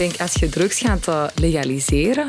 [0.00, 2.26] denk als je drugs gaat eh, legaliseren,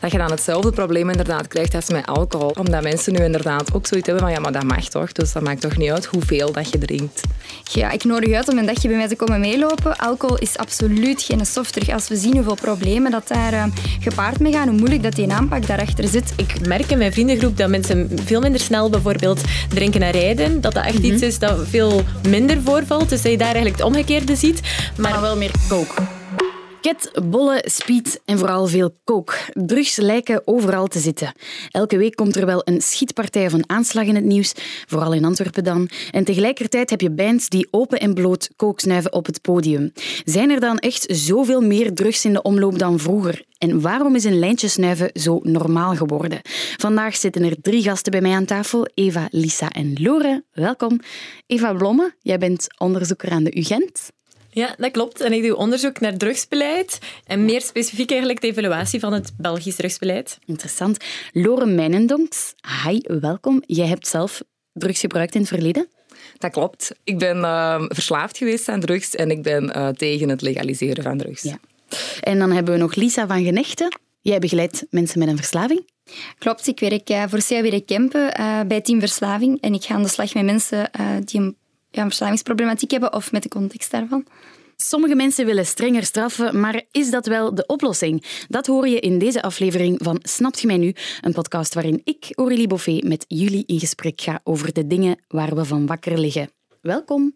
[0.00, 2.50] dat je dan hetzelfde probleem inderdaad krijgt als met alcohol.
[2.58, 5.42] Omdat mensen nu inderdaad ook zoiets hebben van ja, maar dat mag toch, dus dat
[5.42, 7.20] maakt toch niet uit hoeveel dat je drinkt.
[7.62, 9.96] Ja, ik nodig je uit om een dagje bij mij te komen meelopen.
[9.96, 11.88] Alcohol is absoluut geen softdrug.
[11.88, 13.64] Als we zien hoeveel problemen dat daar uh,
[14.00, 16.32] gepaard mee gaan, hoe moeilijk dat die aanpak daarachter zit.
[16.36, 20.60] Ik merk in mijn vriendengroep dat mensen veel minder snel bijvoorbeeld drinken en rijden.
[20.60, 23.08] Dat dat echt iets is dat veel minder voorvalt.
[23.08, 24.60] Dus dat je daar eigenlijk het omgekeerde ziet.
[24.96, 26.20] Maar wel meer coke.
[26.82, 29.38] Ket, bollen, speed en vooral veel kook.
[29.52, 31.32] Drugs lijken overal te zitten.
[31.70, 34.52] Elke week komt er wel een schietpartij een aanslag in het nieuws,
[34.86, 35.88] vooral in Antwerpen dan.
[36.10, 39.92] En tegelijkertijd heb je bands die open en bloot kook snuiven op het podium.
[40.24, 43.44] Zijn er dan echt zoveel meer drugs in de omloop dan vroeger?
[43.58, 46.40] En waarom is een lijntje snuiven zo normaal geworden?
[46.76, 48.86] Vandaag zitten er drie gasten bij mij aan tafel.
[48.94, 50.44] Eva, Lisa en Lore.
[50.52, 51.00] Welkom.
[51.46, 54.10] Eva Blomme, jij bent onderzoeker aan de UGent.
[54.54, 55.20] Ja, dat klopt.
[55.20, 59.76] En ik doe onderzoek naar drugsbeleid en meer specifiek eigenlijk de evaluatie van het Belgisch
[59.76, 60.38] drugsbeleid.
[60.46, 61.04] Interessant.
[61.32, 63.62] Lore Mijnendonks, hi, welkom.
[63.66, 64.42] Jij hebt zelf
[64.72, 65.88] drugs gebruikt in het verleden?
[66.38, 66.94] Dat klopt.
[67.04, 71.18] Ik ben uh, verslaafd geweest aan drugs en ik ben uh, tegen het legaliseren van
[71.18, 71.42] drugs.
[71.42, 71.58] Ja.
[72.20, 73.98] En dan hebben we nog Lisa van Genechten.
[74.20, 75.90] Jij begeleidt mensen met een verslaving.
[76.38, 78.32] Klopt, ik werk uh, voor CAWR Kempen
[78.68, 80.90] bij Team Verslaving en ik ga aan de slag met mensen
[81.24, 81.56] die een
[81.92, 84.26] ja, verslavingsproblematiek hebben of met de context daarvan.
[84.76, 88.24] Sommige mensen willen strenger straffen, maar is dat wel de oplossing?
[88.48, 90.94] Dat hoor je in deze aflevering van Snapt je mij nu?
[91.20, 95.54] Een podcast waarin ik, Aurélie Boffet, met jullie in gesprek ga over de dingen waar
[95.54, 96.50] we van wakker liggen.
[96.80, 97.34] Welkom.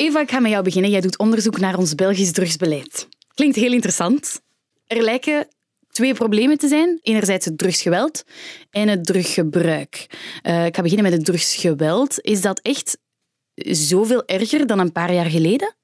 [0.00, 0.90] Eva, ik ga met jou beginnen.
[0.90, 3.08] Jij doet onderzoek naar ons Belgisch drugsbeleid.
[3.34, 4.40] Klinkt heel interessant.
[4.86, 5.48] Er lijken
[5.88, 6.98] twee problemen te zijn.
[7.02, 8.22] Enerzijds het drugsgeweld
[8.70, 10.06] en het druggebruik.
[10.42, 12.20] Uh, ik ga beginnen met het drugsgeweld.
[12.20, 12.98] Is dat echt
[13.64, 15.74] zoveel erger dan een paar jaar geleden?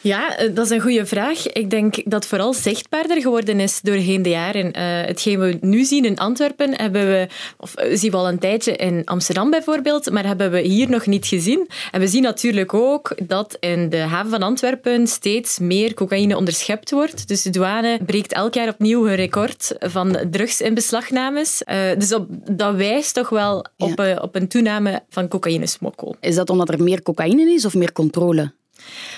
[0.00, 1.52] Ja, eh, dat is een goede vraag.
[1.52, 4.66] Ik denk dat vooral zichtbaarder geworden is doorheen de jaren.
[4.66, 4.72] Uh,
[5.06, 7.28] hetgeen we nu zien in Antwerpen, hebben we,
[7.58, 11.06] of eh, zien we al een tijdje in Amsterdam bijvoorbeeld, maar hebben we hier nog
[11.06, 11.68] niet gezien.
[11.90, 16.90] En we zien natuurlijk ook dat in de haven van Antwerpen steeds meer cocaïne onderschept
[16.90, 17.28] wordt.
[17.28, 21.62] Dus de douane breekt elk jaar opnieuw een record van drugs in beslagnames.
[21.66, 26.16] Uh, dus op, dat wijst toch wel op, op een toename van cocaïnesmokkel.
[26.20, 28.52] Is dat omdat er meer cocaïne is of meer controle?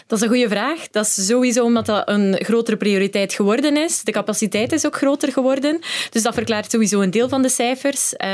[0.07, 0.89] Dat is een goede vraag.
[0.91, 4.03] Dat is sowieso omdat dat een grotere prioriteit geworden is.
[4.03, 5.81] De capaciteit is ook groter geworden.
[6.11, 8.13] Dus dat verklaart sowieso een deel van de cijfers.
[8.13, 8.29] Uh,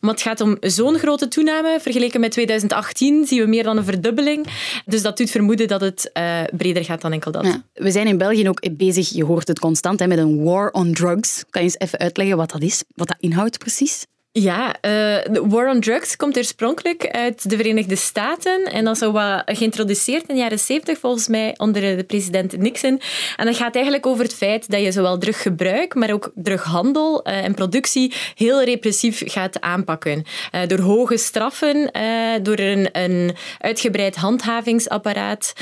[0.00, 1.78] maar het gaat om zo'n grote toename.
[1.80, 4.46] Vergeleken met 2018 zien we meer dan een verdubbeling.
[4.84, 7.60] Dus dat doet vermoeden dat het uh, breder gaat dan enkel dat.
[7.74, 10.92] We zijn in België ook bezig, je hoort het constant, hè, met een war on
[10.92, 11.44] drugs.
[11.50, 12.82] Kan je eens even uitleggen wat dat is?
[12.94, 14.06] Wat dat inhoudt precies?
[14.38, 14.72] Ja, uh,
[15.30, 18.64] de War on Drugs komt oorspronkelijk uit de Verenigde Staten.
[18.64, 22.56] En dat is zo wat geïntroduceerd in de jaren 70, volgens mij, onder de president
[22.56, 23.00] Nixon.
[23.36, 27.44] En dat gaat eigenlijk over het feit dat je zowel druggebruik, maar ook drughandel uh,
[27.44, 30.24] en productie heel repressief gaat aanpakken.
[30.52, 31.90] Uh, door hoge straffen,
[32.42, 35.52] door een, een, uitgebreid handhavingsapparaat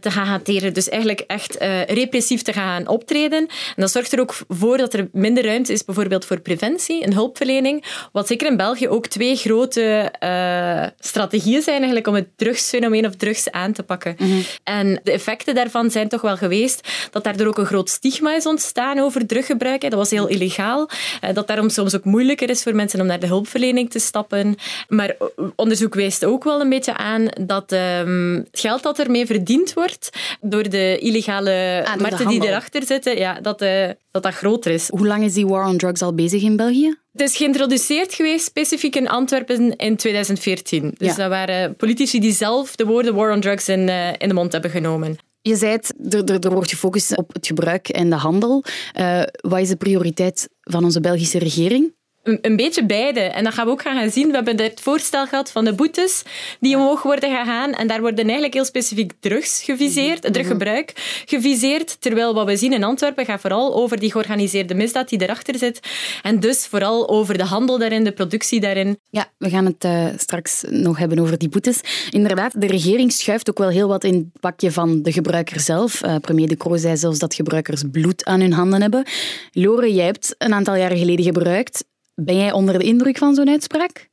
[0.00, 0.74] te gaan hanteren.
[0.74, 3.38] Dus eigenlijk echt repressief te gaan optreden.
[3.48, 7.12] En dat zorgt er ook voor dat er minder ruimte is, bijvoorbeeld voor preventie en
[7.12, 13.06] hulpverlening wat zeker in België ook twee grote uh, strategieën zijn eigenlijk om het drugsfenomeen
[13.06, 14.14] of drugs aan te pakken.
[14.18, 14.42] Mm -hmm.
[14.64, 18.46] En de effecten daarvan zijn toch wel geweest dat daardoor ook een groot stigma is
[18.46, 19.80] ontstaan over druggebruik.
[19.80, 20.88] Dat was heel illegaal.
[21.24, 24.56] Uh, dat daarom soms ook moeilijker is voor mensen om naar de hulpverlening te stappen.
[24.88, 25.16] Maar
[25.56, 30.08] onderzoek wijst ook wel een beetje aan dat um, het geld dat ermee verdiend wordt
[30.40, 34.88] door de illegale Ah, markten die erachter zitten, ja, dat, uh, dat dat groter is.
[34.88, 37.03] Hoe lang is die war on drugs al bezig in België?
[37.14, 40.94] Het is geïntroduceerd geweest specifiek in Antwerpen in 2014.
[40.98, 41.14] Dus Ja.
[41.16, 44.52] dat waren politici die zelf de woorden war on drugs in, eh, in de mond
[44.52, 45.16] hebben genomen.
[45.40, 48.64] Je zei het, er, er, er wordt gefocust op het gebruik en de handel.
[48.92, 51.94] Eh, wat is de prioriteit van onze Belgische regering?
[52.24, 53.20] Een, een beetje beide.
[53.20, 54.28] En dat gaan we ook gaan zien.
[54.28, 56.22] We hebben het voorstel gehad van de boetes
[56.60, 57.72] die omhoog worden gegaan.
[57.72, 60.92] En daar worden eigenlijk heel specifiek drugs geviseerd, druggebruik
[61.26, 61.96] geviseerd.
[62.00, 65.80] Terwijl wat we zien in Antwerpen gaat vooral over die georganiseerde misdaad die erachter zit.
[66.22, 68.98] En dus vooral over de handel daarin, de productie daarin.
[69.10, 71.80] Ja, we gaan het eh, straks nog hebben over die boetes.
[72.10, 76.02] Inderdaad, de regering schuift ook wel heel wat in het pakje van de gebruiker zelf.
[76.02, 79.06] Eh, premier De Croo zei zelfs dat gebruikers bloed aan hun handen hebben.
[79.52, 81.84] Lore, jij hebt een aantal jaren geleden gebruikt.
[82.14, 84.08] Ben jij onder de indruk van zo'n uitspraak?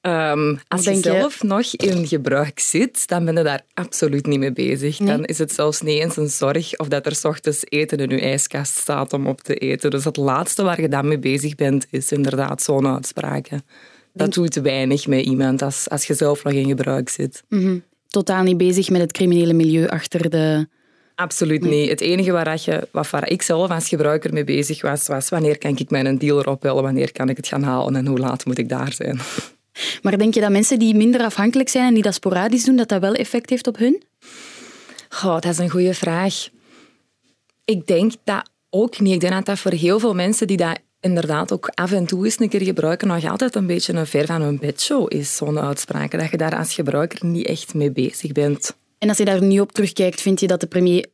[0.00, 4.38] Um, als je, je zelf nog in gebruik zit, dan ben je daar absoluut niet
[4.38, 4.96] mee bezig.
[4.96, 8.20] Dan is het zelfs niet eens een zorg of dat er ochtends eten in je
[8.20, 9.90] ijskast staat om op te eten.
[9.90, 13.64] Dus het laatste waar je dan mee bezig bent, is inderdaad zo'n uitspraken.
[14.12, 17.42] Dat doet weinig met iemand als, als je zelf nog in gebruik zit.
[17.48, 20.68] Mm Totaal niet bezig met het criminele milieu achter de...
[21.14, 21.88] Absoluut niet.
[21.88, 25.58] Het enige waar, je, wat waar ik zelf als gebruiker mee bezig was, was wanneer
[25.58, 28.58] kan ik mijn dealer opbellen, wanneer kan ik het gaan halen en hoe laat moet
[28.58, 29.18] ik daar zijn.
[30.02, 32.88] Maar denk je dat mensen die minder afhankelijk zijn en die dat sporadisch doen, dat
[32.88, 34.02] dat wel effect heeft op hun?
[35.08, 36.48] Goh, dat is een goede vraag.
[37.64, 39.14] Ik denk dat ook niet.
[39.14, 42.24] Ik denk dat dat voor heel veel mensen die dat inderdaad ook af en toe
[42.24, 45.60] eens een keer gebruiken, nog altijd een beetje een ver van hun bedshow is, zo'n
[45.60, 46.10] uitspraak.
[46.10, 48.76] Dat je daar als gebruiker niet echt mee bezig bent.
[49.04, 51.06] En als je daar nu op terugkijkt, vind je dat de premier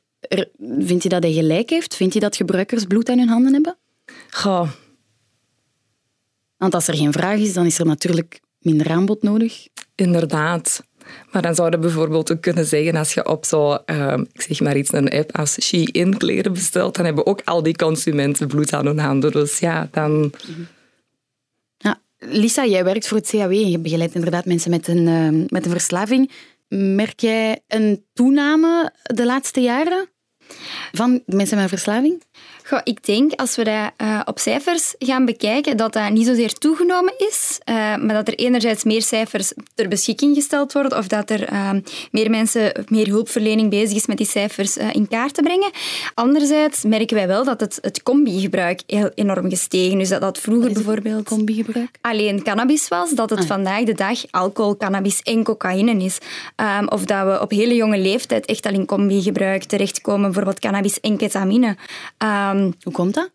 [0.78, 1.96] vind je dat hij gelijk heeft?
[1.96, 3.76] Vind je dat gebruikers bloed aan hun handen hebben?
[4.30, 4.70] Goh.
[6.56, 9.66] Want als er geen vraag is, dan is er natuurlijk minder aanbod nodig.
[9.94, 10.84] Inderdaad.
[11.32, 14.60] Maar dan zouden we bijvoorbeeld ook kunnen zeggen, als je op zo, uh, ik zeg
[14.60, 18.72] maar iets, een app als Shein kleren bestelt, dan hebben ook al die consumenten bloed
[18.72, 19.32] aan hun handen.
[19.32, 20.32] Dus ja, dan...
[21.76, 25.46] Ja, Lisa, jij werkt voor het CAW en je begeleidt inderdaad mensen met een, uh,
[25.48, 26.30] met een verslaving.
[26.74, 30.08] Merk jij een toename de laatste jaren
[30.92, 32.22] van mensen met verslaving?
[32.70, 36.52] Goh, ik denk als we dat uh, op cijfers gaan bekijken, dat dat niet zozeer
[36.52, 41.30] toegenomen is, uh, maar dat er enerzijds meer cijfers ter beschikking gesteld worden of dat
[41.30, 41.70] er uh,
[42.10, 45.70] meer mensen, meer hulpverlening bezig is met die cijfers in kaart te brengen.
[46.14, 50.08] Anderzijds merken wij wel dat het, het combi-gebruik heel enorm gestegen is.
[50.08, 51.90] Dat dat vroeger bijvoorbeeld combi-gebruik?
[52.00, 53.46] alleen cannabis was, dat het ah.
[53.46, 56.18] vandaag de dag alcohol, cannabis en cocaïne is.
[56.56, 61.00] Um, of dat we op hele jonge leeftijd echt al in combi-gebruik terechtkomen, bijvoorbeeld cannabis
[61.00, 61.76] en ketamine.
[62.18, 63.30] Um, Ehm, Hoe komt dat?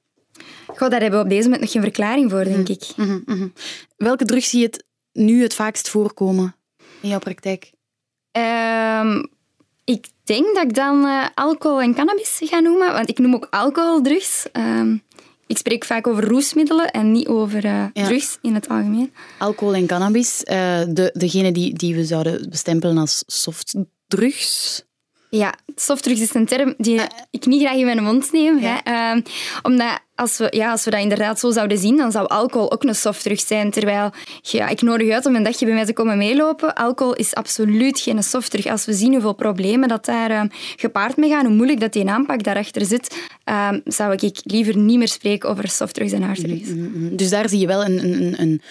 [0.67, 2.71] Goh, daar hebben we op deze moment nog geen verklaring voor, denk mhm.
[2.71, 2.83] ik.
[2.95, 3.47] Mhm, mhm.
[3.97, 6.55] Welke drugs zie je het nu het vaakst voorkomen
[7.01, 7.71] in jouw praktijk?
[8.31, 9.23] Ehm,
[9.83, 13.47] ik denk dat ik dan uh, alcohol en cannabis ga noemen, want ik noem ook
[13.49, 14.45] alcoholdrugs.
[14.53, 15.03] Um,
[15.47, 19.13] ik spreek vaak over roesmiddelen en niet over uh, drugs in het algemeen.
[19.39, 24.84] Alcohol en cannabis, uh, de, degene die, die we zouden bestempelen als softdrugs.
[25.35, 27.01] Ja, softdrugs is een term die
[27.31, 28.57] ik niet graag in mijn mond neem.
[28.57, 28.77] Hè.
[28.83, 29.21] Ehm,
[29.61, 32.83] omdat als we, ja, als we dat inderdaad zo zouden zien, dan zou alcohol ook
[32.83, 33.71] een softdrug zijn.
[33.71, 34.11] Terwijl,
[34.41, 36.75] ja, ik nodig uit om een dagje bij mij te komen meelopen.
[36.75, 38.65] Alcohol is absoluut geen softdrug.
[38.65, 40.41] Als we zien hoeveel problemen dat daar uh,
[40.75, 44.97] gepaard mee gaan, hoe moeilijk dat die aanpak daarachter zit, uh, zou ik liever niet
[44.97, 46.69] meer spreken over softdrugs en harddrugs.
[46.69, 47.15] Mm, mm, mm.
[47.15, 48.61] Dus daar zie je wel een, een, een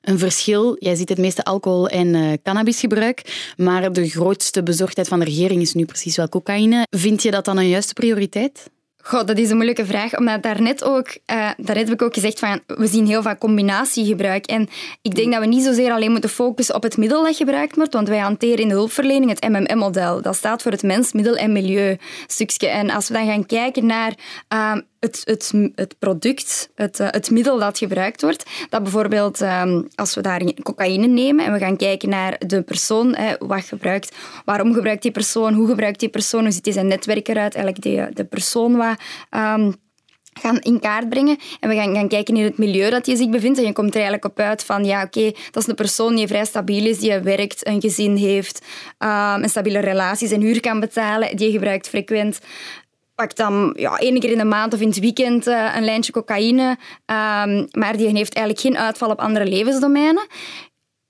[0.00, 0.76] een verschil.
[0.78, 5.62] Jij ziet het meeste alcohol- en uh, cannabisgebruik, maar de grootste bezorgdheid van de regering
[5.62, 6.86] is nu precies wel cocaïne.
[6.90, 8.70] Vind je dat dan een juiste prioriteit?
[9.02, 12.60] Goh, dat is een moeilijke vraag, omdat daarnet ook, uh, heb ik ook gezegd van
[12.66, 14.46] we zien heel vaak combinatiegebruik.
[14.46, 14.68] En
[15.02, 17.92] ik denk dat we niet zozeer alleen moeten focussen op het middel dat gebruikt wordt,
[17.92, 20.22] want wij hanteren in de hulpverlening het MMM-model.
[20.22, 22.68] Dat staat voor het mens, middel en milieu stukje.
[22.68, 24.14] En als we dan gaan kijken naar
[24.52, 28.50] uh, het, het, het product, het, uh, het middel dat gebruikt wordt.
[28.68, 33.16] Dat bijvoorbeeld, um, als we daar cocaïne nemen en we gaan kijken naar de persoon,
[33.38, 37.28] wat gebruikt, waarom gebruikt die persoon, hoe gebruikt die persoon, hoe ziet die zijn netwerk
[37.28, 39.00] eruit, eigenlijk de, de persoon wat...
[39.30, 39.74] Um,
[40.40, 41.38] gaan in kaart brengen.
[41.60, 43.58] En we gaan gaan kijken in het milieu dat je zich bevindt.
[43.58, 46.26] En je komt er eigenlijk op uit van, ja, oké, dat is een persoon die
[46.26, 48.66] vrij stabiel is, die werkt, een gezin heeft,
[48.98, 52.38] um, een stabiele relatie, zijn huur kan betalen, die gebruikt frequent
[53.20, 56.12] pakt dan ja, één keer in de maand of in het weekend uh, een lijntje
[56.12, 56.68] cocaïne,
[57.06, 60.26] um, maar die heeft eigenlijk geen uitval op andere levensdomeinen.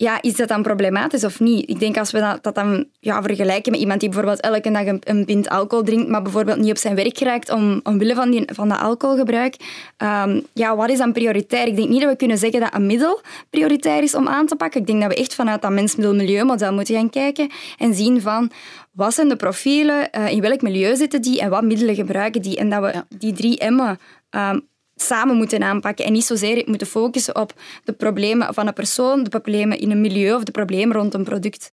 [0.00, 1.71] Ja, is dat dan problematisch of niet?
[1.71, 4.87] Ik denk als we dat, dat dan ja, vergelijken met iemand die bijvoorbeeld elke dag
[4.87, 8.30] een, een, pint alcohol drinkt, maar bijvoorbeeld niet op zijn werk geraakt om, omwille van,
[8.30, 9.57] die, van dat alcoholgebruik.
[9.99, 11.66] Um, ja, wat is dan prioritair?
[11.66, 14.57] Ik denk niet dat we kunnen zeggen dat een middel prioritair is om aan te
[14.57, 14.80] pakken.
[14.80, 18.50] Ik denk dat we echt vanuit dat mens-middel-milieumodel moeten gaan kijken en zien van
[18.90, 22.57] wat zijn de profielen, uh, in welk milieu zitten die en wat middelen gebruiken die.
[22.57, 23.99] En dat we die drie M'en
[24.30, 24.69] um,
[25.02, 27.52] samen moeten aanpakken en niet zozeer moeten focussen op
[27.85, 31.25] de problemen van een persoon, de problemen in een milieu of de problemen rond een
[31.25, 31.73] product.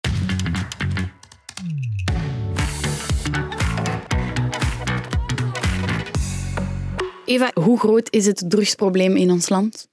[7.25, 9.87] Eva, hoe groot is het drugsprobleem in ons land?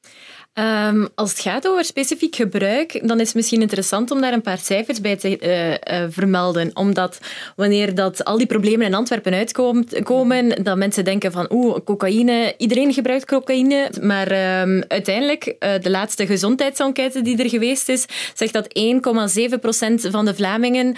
[0.55, 4.43] Um, als het gaat over specifiek gebruik, dan is het misschien interessant om daar een
[4.43, 6.71] paar cijfers bij te uh, uh, vermelden.
[6.75, 7.21] Omdat
[7.57, 12.93] wanneer dat al die problemen in Antwerpen uitkomen, dat mensen denken van oeh, cocaïne, iedereen
[12.93, 13.91] gebruikt cocaïne.
[14.01, 18.05] Maar um, uiteindelijk, uh, de laatste gezondheidsenquête die er geweest is,
[18.35, 20.97] zegt dat 1,7% van de Vlamingen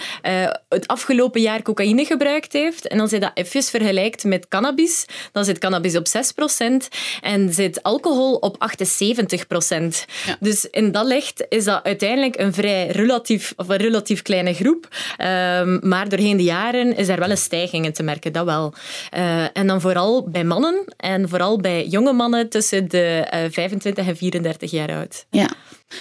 [0.69, 2.87] het afgelopen jaar cocaïne gebruikt heeft.
[2.87, 6.87] En als je dat even vergelijkt met cannabis, dan zit cannabis op 6%
[7.21, 8.57] en zit alcohol op
[9.43, 9.44] 78%.
[9.45, 10.05] 20 procent.
[10.39, 14.87] Dus in dat licht is dat uiteindelijk een vrij relatief, of een relatief kleine groep.
[15.17, 18.73] Ehm, maar doorheen de jaren is er wel een stijging in te merken, dat wel.
[19.17, 24.09] Uh, en dan vooral bij mannen en vooral bij jonge mannen tussen de 25 eh,
[24.09, 25.25] en 34 jaar oud.
[25.29, 25.49] Ja.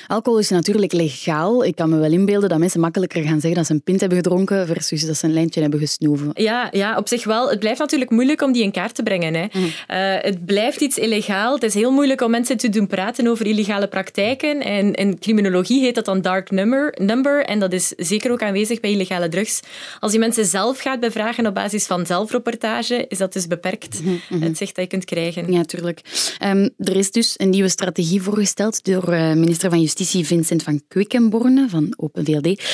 [0.07, 1.65] Alcohol is natuurlijk legaal.
[1.65, 4.19] Ik kan me wel inbeelden dat mensen makkelijker gaan zeggen dat ze een pint hebben
[4.19, 6.31] gedronken versus dat ze een lijntje hebben gesnoeven.
[6.33, 7.51] Ja, ja, op zich wel.
[7.51, 9.35] Het blijft natuurlijk moeilijk om die in kaart te brengen.
[9.35, 9.47] Hè.
[9.53, 9.65] Mhm.
[9.87, 11.55] Eh, het blijft iets illegaal.
[11.55, 14.61] Het is heel moeilijk om mensen te doen praten over illegale praktijken.
[14.61, 17.45] En in criminologie heet dat dan dark number, number.
[17.45, 19.61] En dat is zeker ook aanwezig bij illegale drugs.
[20.01, 24.15] Als je mensen zelf gaat bevragen op basis van zelfreportage, is dat dus beperkt, mhm,
[24.29, 24.43] mhm.
[24.43, 25.53] het zicht dat je kunt krijgen.
[25.53, 26.01] Ja, tuurlijk.
[26.45, 30.81] Um, er is dus een nieuwe strategie voorgesteld door uh, minister van Justitie Vincent van
[30.89, 32.65] Quickenborne van Open VLD.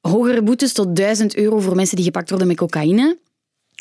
[0.00, 3.18] Hogere boetes tot 1000 euro voor mensen die gepakt worden met cocaïne.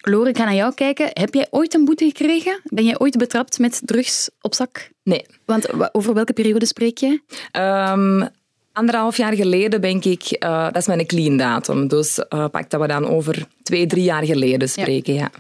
[0.01, 1.10] Lore, ik ga naar jou kijken.
[1.13, 2.60] Heb jij ooit een boete gekregen?
[2.63, 4.89] Ben jij ooit betrapt met drugs op zak?
[5.03, 5.25] Nee.
[5.46, 7.22] Want over welke periode spreek je?
[7.51, 8.30] Um,
[8.72, 11.88] anderhalf jaar geleden denk ik, uh, dat is mijn clean datum.
[11.88, 15.13] Dus uh, pak dat we dan over twee, drie jaar geleden spreken.
[15.13, 15.32] Ja.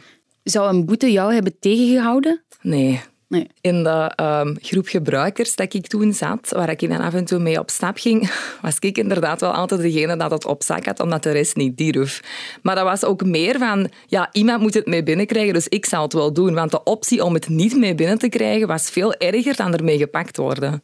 [0.43, 2.41] Zou een boete jou hebben tegengehouden?
[2.61, 3.01] Nee.
[3.31, 3.47] Nee.
[3.61, 7.39] In de um, groep gebruikers dat ik toen zat, waar ik dan af en toe
[7.39, 10.99] mee op stap ging, was ik inderdaad wel altijd degene dat het op zak had,
[10.99, 12.21] omdat de rest niet durf.
[12.61, 16.01] Maar dat was ook meer van, ja, iemand moet het mee binnenkrijgen, dus ik zal
[16.03, 16.53] het wel doen.
[16.53, 19.97] Want de optie om het niet mee binnen te krijgen was veel erger dan ermee
[19.97, 20.83] gepakt worden.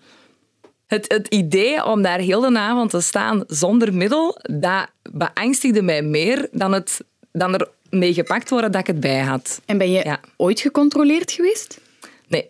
[0.86, 6.02] Het, het idee om daar heel de avond te staan zonder middel, dat beangstigde mij
[6.02, 7.00] meer dan, het,
[7.32, 9.62] dan er mee gepakt worden dat ik het bij had.
[9.66, 11.86] En ben je ooit gecontroleerd geweest?
[12.28, 12.48] Nee.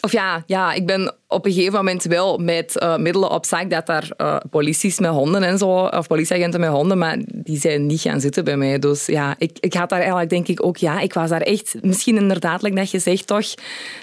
[0.00, 3.70] Of ja, ja, ik ben op een gegeven moment wel met uh, middelen op zak
[3.70, 7.86] dat daar uh, polities met honden en zo, of politieagenten met honden, maar die zijn
[7.86, 8.78] niet gaan zitten bij mij.
[8.78, 11.76] Dus ja, ik, ik had daar eigenlijk denk ik ook, ja, ik was daar echt,
[11.80, 13.54] misschien inderdaad, like dat je zegt, toch,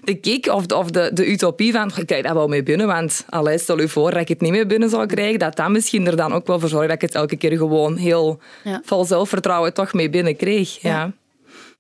[0.03, 2.87] de kick of, de, of de, de utopie van, ik krijg daar wel mee binnen,
[2.87, 5.69] want allee, stel je voor dat ik het niet meer binnen zou krijgen, dat dat
[5.69, 8.39] misschien er dan ook wel voor zorgt dat ik het elke keer gewoon heel
[8.83, 10.81] vol zelfvertrouwen toch mee binnen kreeg.
[10.81, 11.11] Ja.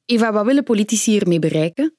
[0.05, 1.93] Eva, wat willen politici hiermee bereiken?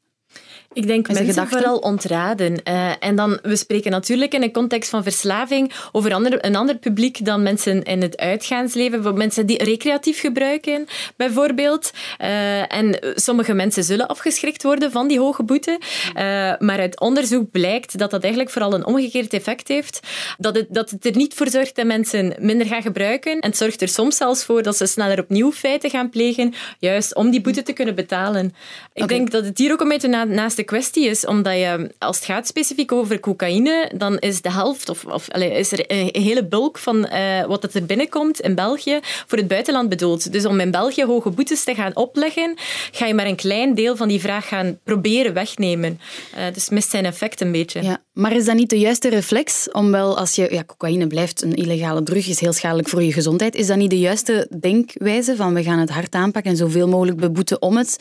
[0.74, 1.58] Ik denk mensen gedachten?
[1.58, 2.60] vooral ontraden.
[2.68, 6.76] Uh, en dan, we spreken natuurlijk in een context van verslaving over ander, een ander
[6.76, 9.16] publiek dan mensen in het uitgaansleven.
[9.16, 11.90] Mensen die recreatief gebruiken, bijvoorbeeld.
[12.20, 15.78] Uh, en sommige mensen zullen afgeschrikt worden van die hoge boete.
[15.80, 16.12] Uh,
[16.58, 20.00] maar uit onderzoek blijkt dat dat eigenlijk vooral een omgekeerd effect heeft.
[20.38, 23.32] Dat het, dat het er niet voor zorgt dat mensen minder gaan gebruiken.
[23.32, 27.14] En het zorgt er soms zelfs voor dat ze sneller opnieuw feiten gaan plegen, juist
[27.14, 28.54] om die boete te kunnen betalen.
[28.94, 32.16] Ik denk dat het hier ook een beetje naast de kwestie is, omdat je, als
[32.16, 36.22] het gaat specifiek over cocaïne, dan is de helft, of, of allez, is er een
[36.22, 40.32] hele bulk van uh, wat er binnenkomt in België voor het buitenland bedoeld.
[40.32, 42.56] Dus om in België hoge boetes te gaan opleggen,
[42.92, 46.00] ga je maar een klein deel van die vraag gaan proberen wegnemen.
[46.36, 47.82] Uh, dus mist zijn effect een beetje.
[47.82, 49.70] Ja, maar is dat niet de juiste reflex?
[49.72, 53.12] Om wel, als je, ja, cocaïne blijft een illegale drug, is heel schadelijk voor je
[53.12, 53.54] gezondheid.
[53.54, 57.18] Is dat niet de juiste denkwijze van we gaan het hard aanpakken en zoveel mogelijk
[57.18, 57.98] beboeten om het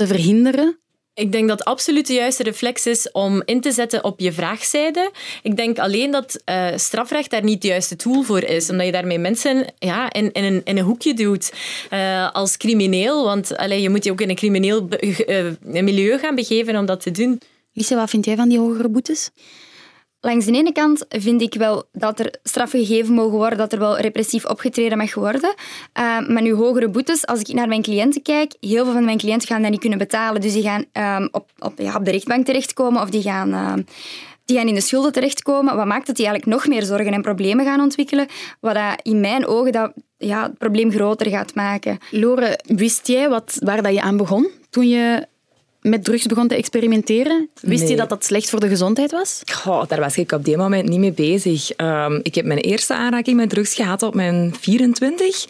[0.00, 0.78] te verhinderen?
[1.14, 5.10] Ik denk dat absoluut de juiste reflex is om in te zetten op je vraagzijde.
[5.42, 8.92] Ik denk alleen dat uh, strafrecht daar niet de juiste tool voor is, omdat je
[8.92, 11.52] daarmee mensen ja, in, in, een, in een hoekje duwt
[11.90, 13.24] uh, als crimineel.
[13.24, 14.88] Want allee, je moet je ook in een crimineel
[15.26, 17.40] uh, milieu gaan begeven om dat te doen.
[17.72, 19.30] Lisa, wat vind jij van die hogere boetes?
[20.22, 23.78] Langs de ene kant vind ik wel dat er straffen gegeven mogen worden, dat er
[23.78, 25.54] wel repressief opgetreden mag worden.
[25.98, 29.18] Uh, maar nu hogere boetes, als ik naar mijn cliënten kijk, heel veel van mijn
[29.18, 30.40] cliënten gaan dat niet kunnen betalen.
[30.40, 30.84] Dus die gaan
[31.22, 33.48] um, op, op, de rechtbank terechtkomen of die gaan...
[33.48, 33.72] Uh,
[34.44, 37.22] die gaan in de schulden terechtkomen, wat maakt dat die eigenlijk nog meer zorgen en
[37.22, 38.26] problemen gaan ontwikkelen,
[38.60, 41.98] wat dat in mijn ogen dat, ja, het probleem groter gaat maken.
[42.10, 45.26] Lore, wist jij wat, waar dat je aan begon toen je
[45.80, 47.48] met drugs begon te experimenteren?
[47.60, 49.42] Wist je dat dat slecht voor de gezondheid was?
[49.52, 51.70] Goh, daar was ik op die moment niet mee bezig.
[51.76, 55.46] Um, ik heb mijn eerste aanraking met drugs gehad op mijn 24.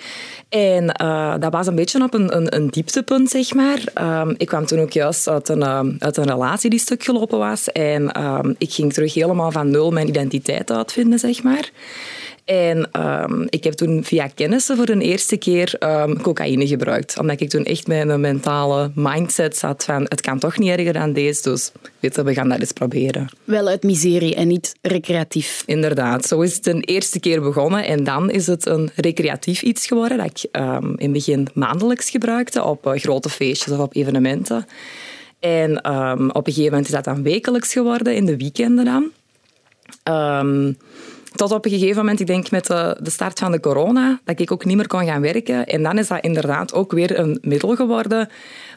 [0.48, 3.78] En uh, dat was een beetje op een, een, een dieptepunt, zeg maar.
[4.22, 7.38] Um, ik kwam toen ook juist uit een, um, uit een relatie die stuk gelopen
[7.38, 7.72] was.
[7.72, 8.12] En
[8.58, 11.70] ik ging terug helemaal van nul mijn identiteit uitvinden, zeg maar.
[12.44, 17.18] En um, ik heb toen via kennissen voor de eerste keer um, cocaïne gebruikt.
[17.18, 20.92] Omdat ik toen echt met een mentale mindset zat van het kan toch niet erger
[20.92, 23.28] dan deze, dus weet je, we gaan dat eens proberen.
[23.44, 25.62] Wel uit miserie en niet recreatief.
[25.66, 29.86] Inderdaad, zo is het een eerste keer begonnen en dan is het een recreatief iets
[29.86, 33.96] geworden dat ik um, in het begin maandelijks gebruikte op uh, grote feestjes of op
[33.96, 34.66] evenementen.
[35.40, 35.76] En
[36.34, 39.10] op een gegeven moment is dat dan wekelijks geworden, in de weekenden dan.
[41.34, 44.40] Tot op een gegeven moment, ik denk met de, de, start van de corona, dat
[44.40, 45.66] ik ook niet meer kon gaan werken.
[45.66, 48.28] En dan is dat inderdaad ook weer een middel geworden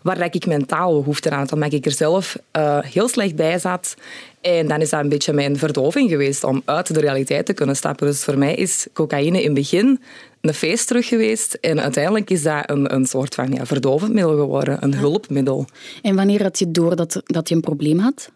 [0.04, 3.96] waar ik mentaal behoefte aan had, omdat ik er zelf uh, heel slecht bij zat.
[4.42, 7.76] En dan is dat een beetje mijn verdoving geweest om uit de realiteit te kunnen
[7.76, 8.08] stappen.
[8.08, 10.00] Dus voor mij is cocaïne in het begin
[10.44, 11.54] een feest terug geweest.
[11.54, 15.66] En uiteindelijk is dat een, een soort van ja, verdovend middel geworden, een hulpmiddel.
[16.02, 18.32] En wanneer had je door dat, dat je een probleem had?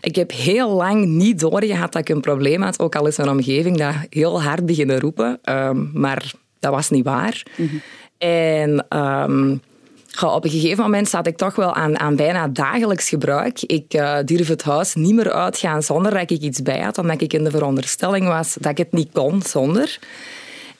[0.00, 3.28] Ik heb heel lang niet doorgehad dat ik een probleem had, ook al is mijn
[3.28, 5.38] omgeving dat heel hard beginnen roepen.
[5.44, 7.42] Um, maar dat was niet waar.
[7.56, 7.76] Mhm.
[8.18, 8.86] En...
[8.98, 9.60] Um,
[10.22, 13.62] op een gegeven moment zat ik toch wel aan, aan bijna dagelijks gebruik.
[13.62, 17.20] Ik uh, durf het huis niet meer uitgaan zonder dat ik iets bij had, omdat
[17.20, 19.98] ik in de veronderstelling was dat ik het niet kon zonder.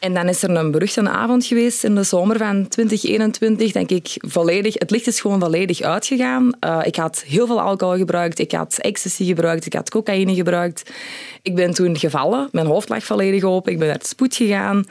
[0.04, 4.14] En dan is er een beruchte avond geweest in de zomer van 2021, denk ik,
[4.18, 6.52] volledig, het licht is gewoon volledig uitgegaan.
[6.60, 10.90] Uh, ik had heel veel alcohol gebruikt, ik had ecstasy gebruikt, ik had cocaïne gebruikt.
[11.42, 14.84] Ik ben toen gevallen, mijn hoofd lag volledig open, ik ben naar het spoed gegaan.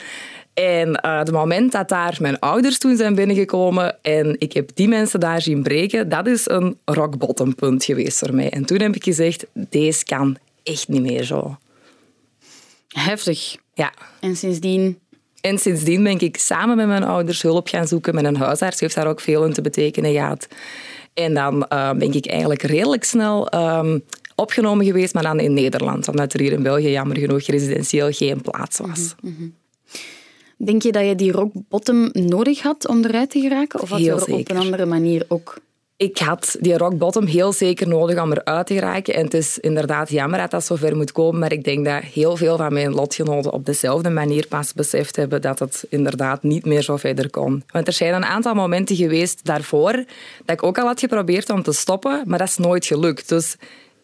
[0.54, 4.88] En uh, het moment dat daar mijn ouders toen zijn binnengekomen en ik heb die
[4.88, 8.50] mensen daar zien breken, dat is een rock bottom punt geweest voor mij.
[8.50, 11.58] En toen heb ik gezegd, deze kan echt niet meer zo.
[12.88, 13.56] Heftig.
[13.74, 13.94] Ja.
[14.20, 15.02] En sindsdien?
[15.46, 18.16] En sindsdien ben ik samen met mijn ouders hulp gaan zoeken.
[18.16, 20.48] Met een huisarts heeft daar ook veel in te betekenen gehad.
[21.14, 24.04] En dan uh, ben ik eigenlijk redelijk snel um,
[24.36, 26.08] opgenomen geweest, maar dan in Nederland.
[26.08, 29.16] Omdat er hier in België jammer genoeg residentieel geen plaats was.
[29.22, 29.56] Mm -hmm.
[30.58, 33.82] Denk je dat je die rock bottom nodig had om eruit te geraken?
[33.82, 35.58] Of had je er op een andere manier ook
[36.04, 39.14] ik had die rock bottom heel zeker nodig om eruit te geraken.
[39.14, 41.40] En het is inderdaad jammer dat dat zover moet komen.
[41.40, 45.42] Maar ik denk dat heel veel van mijn lotgenoten op dezelfde manier pas beseft hebben
[45.42, 47.64] dat het inderdaad niet meer zo verder kon.
[47.72, 49.92] Want er zijn een aantal momenten geweest daarvoor
[50.46, 53.30] dat ik ook al had geprobeerd om te stoppen, maar dat is nooit gelukt.
[53.30, 53.56] Dus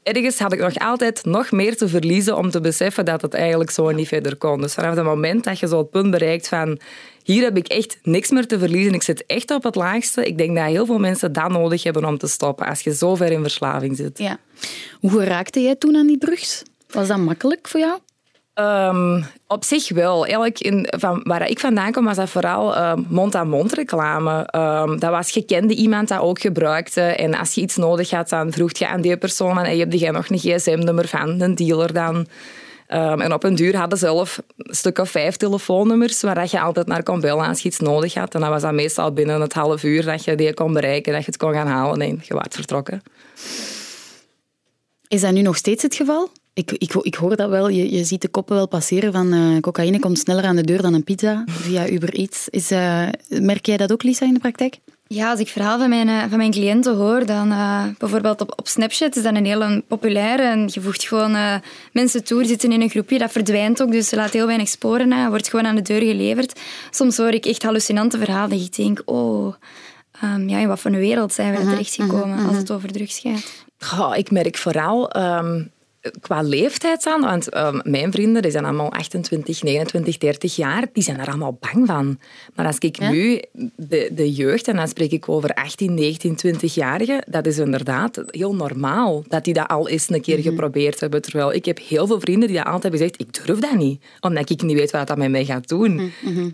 [0.03, 3.71] ergens had ik nog altijd nog meer te verliezen om te beseffen dat het eigenlijk
[3.71, 4.61] zo niet verder kon.
[4.61, 6.79] Dus vanaf het moment dat je zo het punt bereikt van
[7.23, 10.37] hier heb ik echt niks meer te verliezen, ik zit echt op het laagste, ik
[10.37, 13.31] denk dat heel veel mensen dat nodig hebben om te stoppen als je zo ver
[13.31, 14.17] in verslaving zit.
[14.17, 14.39] Ja.
[14.99, 16.63] Hoe raakte jij toen aan die drugs?
[16.89, 17.99] Was dat makkelijk voor jou?
[18.59, 20.23] Um, op zich wel.
[20.23, 24.47] Eigenlijk in, van waar ik vandaan kom, was dat vooral ehm, mond-aan-mond reclame.
[24.55, 27.01] Um, dat was gekende iemand dat ook gebruikte.
[27.01, 29.99] En als je iets nodig had, dan vroeg je aan die persoon en je hebt
[29.99, 32.27] jij nog een gsm-nummer van een dealer dan.
[32.87, 36.87] en op een duur hadden ze zelf een stuk of vijf telefoonnummers waar je altijd
[36.87, 38.33] naar kon bellen als je iets nodig had.
[38.33, 41.21] En dat was dan meestal binnen het half uur dat je die kon bereiken, dat
[41.21, 43.01] je het kon gaan halen en je werd vertrokken.
[45.07, 46.29] Is dat nu nog steeds het geval?
[46.59, 47.69] Ik, ik, ik hoor dat wel.
[47.69, 50.81] Je, je ziet de koppen wel passeren van uh, cocaïne komt sneller aan de deur
[50.81, 52.49] dan een pizza via Uber Eats.
[52.49, 54.79] Is, uh, merk jij dat ook, Lisa, in de praktijk?
[55.07, 57.53] Ja, als ik verhalen van mijn, uh, van mijn cliënten hoor, dan
[57.97, 60.43] bijvoorbeeld op, op Snapchat is dat een hele populaire.
[60.43, 64.15] En je voegt gewoon mensen toe, zitten in een groepje, dat verdwijnt ook, dus ze
[64.15, 66.59] laat heel weinig sporen na, wordt gewoon aan de deur geleverd.
[66.91, 69.53] Soms hoor ik echt hallucinante verhalen dat ik denk, oh,
[70.23, 72.57] um, ja, in wat voor een wereld zijn we uh -huh, terechtgekomen uh -huh, als
[72.57, 73.99] het over drugs gaat?
[73.99, 75.17] Oh, ik merk vooral...
[75.17, 75.71] Um
[76.21, 81.03] qua leeftijd aan, want ehm, mijn vrienden die zijn allemaal 28, 29, 30 jaar, die
[81.03, 82.19] zijn er allemaal bang van.
[82.55, 83.41] Maar als ik nu
[83.75, 88.55] de, de jeugd, en dan spreek ik over 18, 19, 20-jarigen, dat is inderdaad heel
[88.55, 90.47] normaal dat die dat al eens een keer mhm.
[90.47, 91.21] geprobeerd hebben.
[91.21, 94.03] Terwijl ik heb heel veel vrienden die dat altijd hebben gezegd, ik durf dat niet,
[94.19, 95.93] omdat ik niet weet wat dat met mij gaat doen.
[95.93, 96.49] Mhm, mhm.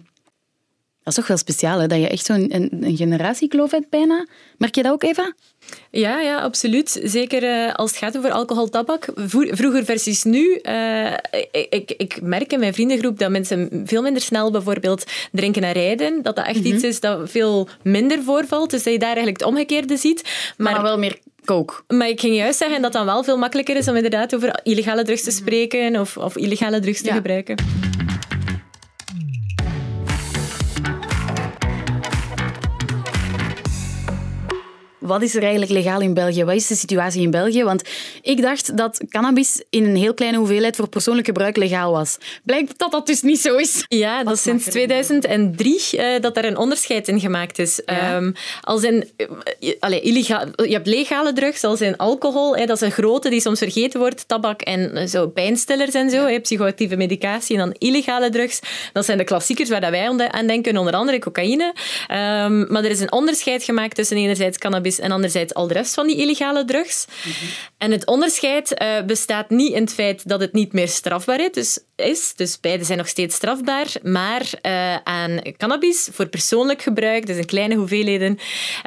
[1.05, 1.87] Dat is toch wel speciaal, hè?
[1.87, 4.27] dat je echt zo'n een, een generatiekloof hebt bijna.
[4.57, 5.33] Merk je dat ook, Eva?
[5.91, 6.99] Ja, ja absoluut.
[7.03, 9.07] Zeker uh, als het gaat over alcohol, tabak.
[9.15, 10.59] Vroeger versus nu.
[10.63, 11.13] Uh,
[11.69, 16.21] ik, ik merk in mijn vriendengroep dat mensen veel minder snel bijvoorbeeld drinken en rijden.
[16.21, 16.67] Dat dat echt mhm.
[16.73, 18.69] iets is dat veel minder voorvalt.
[18.69, 20.53] Dus dat je daar eigenlijk het omgekeerde ziet.
[20.57, 21.73] Maar, maar wel meer coke.
[21.87, 24.59] Maar ik ging juist zeggen dat het dan wel veel makkelijker is om inderdaad over
[24.63, 25.39] illegale drugs te mhm.
[25.39, 27.55] spreken of, of illegale drugs te gebruiken.
[35.05, 36.43] Wat is er eigenlijk legaal in België?
[36.43, 37.63] Wat is de situatie in België?
[37.63, 37.81] Want
[38.21, 42.17] ik dacht dat cannabis in een heel kleine hoeveelheid voor persoonlijk gebruik legaal was.
[42.43, 43.85] Blijkt dat dat dus niet zo is.
[43.87, 47.81] Ja, dat is sinds 2003 uh, eh, dat er een onderscheid in gemaakt is.
[47.85, 48.15] Ja.
[48.15, 52.55] Um, als in, uh, allez, illegaal, je hebt legale drugs, als in alcohol.
[52.55, 54.27] Hè, dat is een grote die soms vergeten wordt.
[54.27, 56.25] Tabak en zo pijnstillers en zo.
[56.25, 57.57] Hè, psychoactieve medicatie.
[57.57, 58.59] En dan illegale drugs.
[58.93, 60.77] Dat zijn de klassiekers waar wij aan denken.
[60.77, 61.63] Onder andere cocaïne.
[61.65, 65.93] Um, maar er is een onderscheid gemaakt tussen enerzijds cannabis en anderzijds al de rest
[65.93, 67.05] van die illegale drugs.
[67.23, 67.45] Mhm.
[67.85, 71.51] En het onderscheid uh, bestaat niet in het feit dat het niet meer strafbaar is.
[71.51, 73.87] Dus, is, dus beide zijn nog steeds strafbaar.
[74.03, 78.39] Maar uh, aan cannabis voor persoonlijk gebruik, dus in kleine hoeveelheden,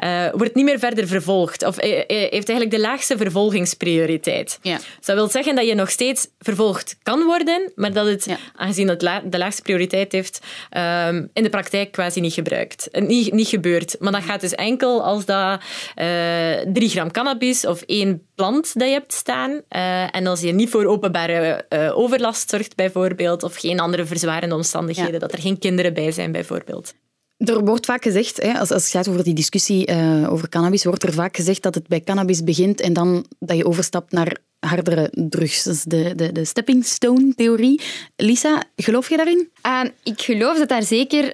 [0.03, 1.65] uh, wordt niet meer verder vervolgd.
[1.65, 4.59] Of heeft eigenlijk de laagste vervolgingsprioriteit.
[4.61, 4.75] Ja.
[4.75, 8.87] Dus dat wil zeggen dat je nog steeds vervolgd kan worden, maar dat het, aangezien
[8.87, 10.39] het la de laagste prioriteit heeft,
[10.77, 12.89] um, in de praktijk quasi niet gebruikt.
[12.91, 13.95] Niet, niet gebeurt.
[13.99, 15.61] Maar dat gaat dus enkel als dat
[15.95, 19.51] 3 gram cannabis of één plant dat je hebt staan.
[19.51, 24.55] Uh, en als je niet voor openbare uh, overlast zorgt, bijvoorbeeld, of geen andere verzwarende
[24.55, 26.93] omstandigheden, dat er geen kinderen bij zijn, bijvoorbeeld.
[27.37, 30.83] Er wordt vaak gezegd, hè, als, als het gaat over die discussie uh, over cannabis,
[30.83, 34.37] wordt er vaak gezegd dat het bij cannabis begint en dan dat je overstapt naar
[34.59, 35.63] hardere drugs.
[35.63, 37.81] Dat is de, de, de stepping stone-theorie.
[38.15, 39.49] Lisa, geloof je daarin?
[39.65, 41.33] Uh, ik geloof dat daar zeker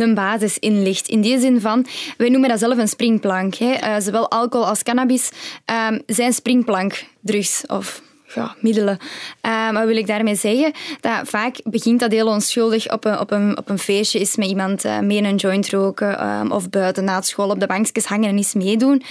[0.00, 1.08] een basis in ligt.
[1.08, 3.54] In die zin van, wij noemen dat zelf een springplank.
[3.54, 3.72] Hè.
[3.72, 5.30] Uh, zowel alcohol als cannabis
[5.70, 8.02] uh, zijn springplankdrugs of
[8.34, 8.98] ja, middelen.
[9.46, 10.72] Uh, wat wil ik daarmee zeggen?
[11.00, 14.48] Dat vaak begint dat heel onschuldig op een, op een, op een feestje, is met
[14.48, 18.28] iemand uh, mee een joint roken um, of buiten na school op de bankjes hangen
[18.28, 19.02] en eens meedoen.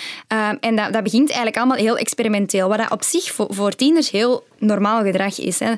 [0.59, 4.11] En dat, dat begint eigenlijk allemaal heel experimenteel, wat dat op zich voor, voor tieners
[4.11, 5.59] heel normaal gedrag is.
[5.59, 5.71] Hè.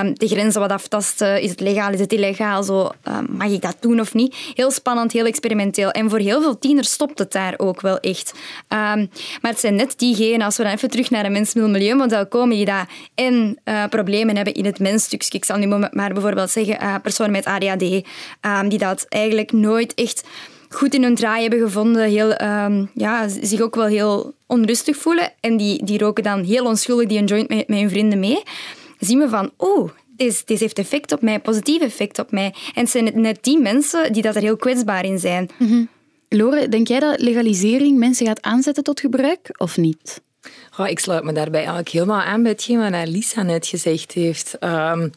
[0.00, 2.90] Um, de grenzen wat aftasten, is het legaal, is het illegaal, zo,
[3.28, 4.36] mag ik dat doen of niet?
[4.54, 5.90] Heel spannend, heel experimenteel.
[5.90, 8.32] En voor heel veel tieners stopt het daar ook wel echt.
[8.68, 9.08] maar
[9.40, 12.88] het zijn net diegenen, als we dan even terug naar een mens-milieumodel komen, die daar
[13.14, 15.38] en uh, problemen hebben in het mensstukje.
[15.38, 18.06] Ik zal nu maar bijvoorbeeld zeggen uh, personen met ADHD,
[18.40, 20.24] ehm, die dat eigenlijk nooit echt
[20.68, 25.32] goed in hun draai hebben gevonden, heel, um, ja, zich ook wel heel onrustig voelen
[25.40, 28.42] en die, die roken dan heel onschuldig die een joint met, met hun vrienden mee,
[28.98, 32.54] zien we van, oh, dit, dit heeft effect op mij, positief effect op mij.
[32.74, 35.50] En het zijn net die mensen die dat er heel kwetsbaar in zijn.
[35.58, 35.88] Mm
[36.28, 40.20] Lore, denk jij dat legalisering mensen gaat aanzetten tot gebruik of niet?
[40.78, 44.56] Oh, ik sluit me daarbij eigenlijk helemaal aan bij hetgeen wat Lisa net gezegd heeft.
[44.60, 45.10] Um,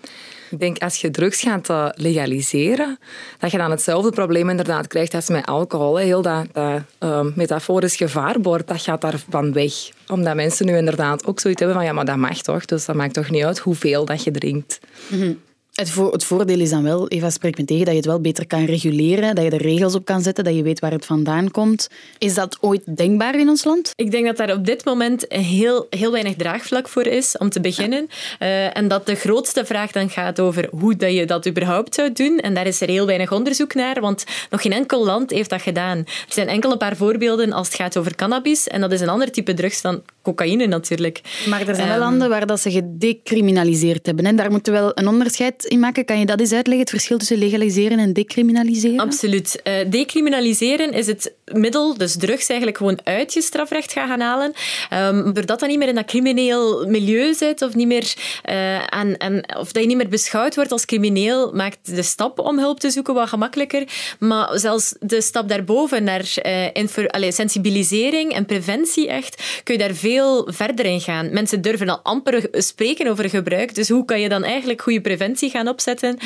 [0.52, 3.00] ik denk, als je drugs gaat uh, legaliseren,
[3.38, 5.96] dat je dan hetzelfde probleem inderdaad krijgt als met alcohol.
[5.96, 9.74] Heel dat, dat uh, metaforisch gevaarbord, dat gaat daarvan weg.
[10.08, 12.66] Omdat mensen nu inderdaad ook zoiets hebben van, ja, maar dat mag toch?
[12.66, 14.80] Dus dat maakt toch niet uit hoeveel dat je drinkt.
[15.08, 15.40] -hmm.
[15.82, 18.48] Het, het, voordeel is dan wel, Eva spreekt me tegen, dat je het wel beter
[18.48, 21.52] kan reguleren, dat je er regels op kan zetten, dat je weet waar het vandaan
[21.52, 21.89] komt.
[22.17, 23.91] Is dat ooit denkbaar in ons land?
[23.96, 27.62] Ik denk dat daar op dit moment heel, heel weinig draagvlak voor is, om te
[27.62, 28.08] beginnen.
[28.39, 32.12] Uh, en dat de grootste vraag dan gaat over hoe dat je dat überhaupt zou
[32.13, 32.38] doen.
[32.38, 35.62] En daar is er heel weinig onderzoek naar, want nog geen enkel land heeft dat
[35.62, 35.98] gedaan.
[35.98, 38.67] Er zijn enkel een paar voorbeelden als het gaat over cannabis.
[38.67, 41.22] En dat is een ander type drugs dan cocaïne natuurlijk.
[41.50, 44.26] Maar er zijn wel ehm, landen waar dat ze gedecriminaliseerd hebben.
[44.26, 46.06] En daar moeten we wel een onderscheid in maken.
[46.06, 49.00] Kan je dat eens uitleggen, het verschil tussen legaliseren en decriminaliseren?
[49.00, 49.62] Absoluut.
[49.64, 54.54] Uh, decriminaliseren is het middel, dus drugs, eigenlijk gewoon uit je strafrecht gaan halen.
[54.94, 58.14] Um, doordat dat niet meer in dat crimineel milieu zit of, niet meer,
[58.50, 59.16] uh, aan,
[59.58, 62.90] of dat je niet meer beschouwd wordt als crimineel, maakt de stap om hulp te
[62.90, 63.88] zoeken wat gemakkelijker.
[64.20, 69.94] Maar zelfs de stap daarboven naar uh, allez, sensibilisering en preventie echt, kun je daar
[69.94, 71.34] veel verder in gaan.
[71.34, 75.50] Mensen durven al amper spreken over gebruik, dus hoe kan je dan eigenlijk goede preventie
[75.50, 76.18] gaan opzetten.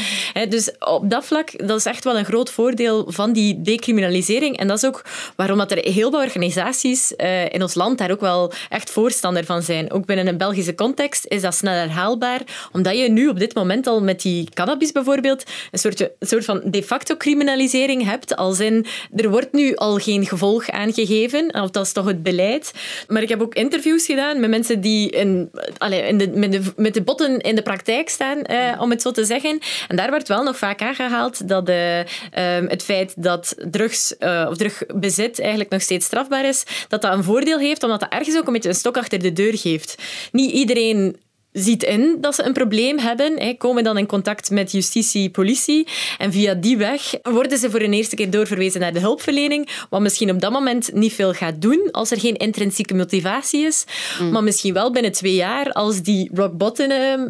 [0.50, 4.58] Dus op dat vlak, dat is echt wel een groot voordeel van die decriminalisering.
[4.58, 8.12] En dat is ook waarom dat er heel veel organisaties eh, in ons land daar
[8.12, 9.92] ook wel echt voorstander van zijn.
[9.92, 13.88] Ook binnen een Belgische context is dat snel herhaalbaar, omdat je nu op dit moment
[13.88, 18.86] al met die cannabis bijvoorbeeld een soort, soort van de facto criminalisering hebt, als in
[19.16, 22.74] er wordt nu al geen gevolg aangegeven, of dat is toch het beleid.
[23.08, 25.52] Maar ik heb ook interviews gedaan met mensen die in,
[25.90, 29.26] in met, de, met de botten in de praktijk staan, eh, om het zo te
[29.26, 29.60] zeggen.
[29.88, 32.04] En daar wordt wel nog vaak aangehaald dat de,
[32.38, 34.16] uh, het feit dat drugs
[34.48, 34.58] of
[35.06, 38.48] drugbezit eigenlijk nog steeds strafbaar is, dat dat een voordeel heeft, omdat dat ergens ook
[38.48, 39.96] een beetje een stok achter de deur geeft.
[40.32, 41.18] Niet iedereen
[41.56, 45.88] ziet in dat ze een probleem hebben, komen dan in contact met justitie, politie
[46.18, 50.02] en via die weg worden ze voor een eerste keer doorverwezen naar de hulpverlening, wat
[50.02, 53.86] misschien op dat moment niet veel gaat doen als er geen intrinsieke motivatie is,
[54.20, 54.30] mm.
[54.30, 57.28] maar misschien wel binnen twee jaar als die rock bottom uh,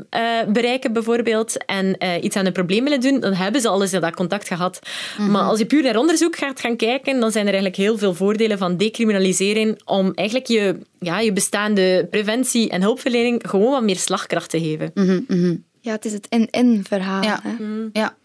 [0.47, 4.01] bereiken bijvoorbeeld en uh, iets aan hun probleem willen doen, dan hebben ze alles in
[4.01, 4.79] dat contact gehad.
[5.17, 5.31] Mm-hmm.
[5.31, 8.13] Maar als je puur naar onderzoek gaat gaan kijken, dan zijn er eigenlijk heel veel
[8.13, 13.95] voordelen van decriminaliseren om eigenlijk je, ja, je bestaande preventie en hulpverlening gewoon wat meer
[13.95, 14.91] slag slagkracht te geven.
[14.93, 17.23] Mm -hmm, Ja, het is het en-en verhaal.
[17.23, 17.39] Ja.
[17.43, 17.55] Hè?
[17.91, 18.17] ja.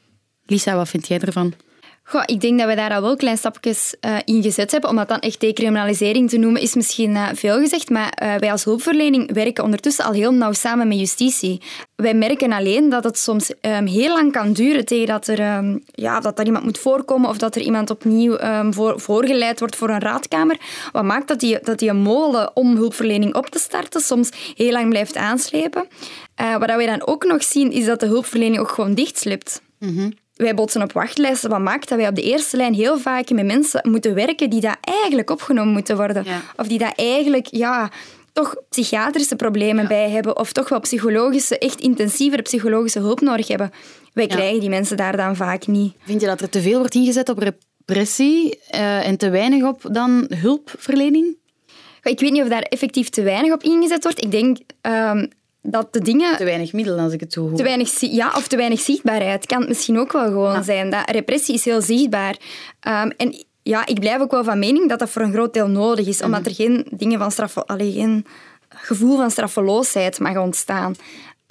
[0.46, 1.54] Lisa, wat vind jij ervan?
[2.10, 4.90] Goh, ik denk dat we daar al wel klein stapjes uh, in gezet hebben.
[4.90, 7.90] Om dat dan echt decriminalisering te noemen, is misschien uh, veel gezegd.
[7.90, 11.60] Maar uh, wij als hulpverlening werken ondertussen al heel nauw samen met justitie.
[11.96, 15.82] Wij merken alleen dat het soms um, heel lang kan duren tegen dat er, um,
[15.94, 19.76] ja, dat er iemand moet voorkomen of dat er iemand opnieuw um, voor, voorgeleid wordt
[19.76, 20.56] voor een raadkamer.
[20.92, 24.88] Wat maakt dat die, dat die molen om hulpverlening op te starten soms heel lang
[24.88, 25.88] blijft aanslepen.
[26.58, 29.62] wat we dan ook nog zien, is dat de hulpverlening ook gewoon dichtslipt.
[29.78, 33.31] Mm wij botsen op wachtlijsten, wat maakt dat wij op de eerste lijn heel vaak
[33.31, 36.26] met mensen moeten werken die daar eigenlijk opgenomen moeten worden.
[36.57, 37.90] Of die daar eigenlijk ja,
[38.33, 43.70] toch psychiatrische problemen bij hebben of toch wel psychologische, echt intensievere psychologische hulp nodig hebben.
[44.12, 45.94] Wij krijgen die mensen daar dan vaak niet.
[46.05, 49.83] Vind je dat er te veel wordt ingezet op repressie uh, en te weinig op
[49.90, 51.37] dan hulpverlening?
[52.03, 54.22] Ik weet niet of daar effectief te weinig op ingezet wordt.
[54.22, 55.29] Ik denk um,
[55.62, 56.36] dat de dingen...
[56.36, 57.56] Te weinig middelen, als ik het zo hoor.
[57.56, 59.46] Te weinig, ja, of te weinig zichtbaarheid.
[59.46, 60.90] Kan het misschien ook wel gewoon zijn.
[60.90, 62.36] Dat repressie is heel zichtbaar.
[62.88, 65.68] Um, en ja, ik blijf ook wel van mening dat dat voor een groot deel
[65.68, 66.22] nodig is.
[66.22, 68.26] Omdat er geen, dingen van straf, allee, geen
[68.68, 70.94] gevoel van straffeloosheid mag ontstaan.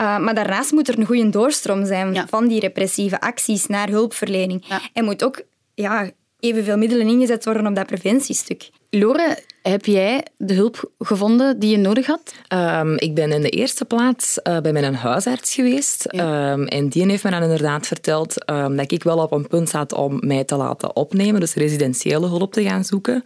[0.02, 4.66] Uh, maar daarnaast moet er een goede doorstroom zijn van die repressieve acties naar hulpverlening.
[4.94, 5.42] En moet ook
[5.74, 8.70] ja, evenveel middelen ingezet worden op dat preventiestuk.
[8.90, 12.34] Lore, heb jij de hulp gevonden die je nodig had?
[12.54, 16.14] Um, ik ben in de eerste plaats uh, bij mijn huisarts geweest.
[16.14, 19.70] Um, en die heeft me dan inderdaad verteld um, dat ik wel op een punt
[19.70, 23.24] zat om mij te laten opnemen, dus residentiële hulp te gaan zoeken.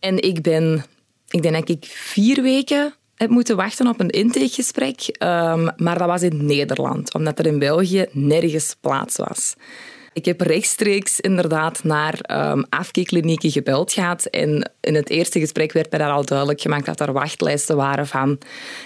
[0.00, 0.84] en ik ben,
[1.28, 5.16] ik denk dat ik vier weken heb moeten wachten op een intakegesprek.
[5.76, 9.54] maar dat was in Nederland, omdat er in België nergens plaats was.
[10.18, 12.18] Ik heb rechtstreeks inderdaad naar
[12.52, 14.24] um, afkeerklinieken gebeld gehad.
[14.24, 18.06] En in het eerste gesprek werd mij daar al duidelijk gemaakt dat er wachtlijsten waren
[18.06, 18.38] van